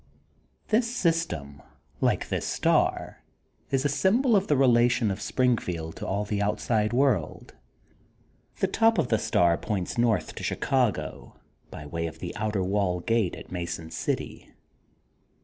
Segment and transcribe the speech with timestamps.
[0.69, 1.61] This system,
[1.99, 3.21] like this star,
[3.69, 7.53] is a symbol of the relation of Springfield to all the outside world.
[8.61, 11.35] The top of the star points north to Chicago
[11.69, 14.49] by way of the outer wall gate at Mason City.